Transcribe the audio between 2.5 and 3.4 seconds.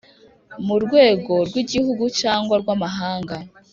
rwamahanga